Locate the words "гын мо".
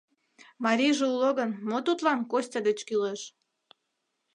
1.39-1.77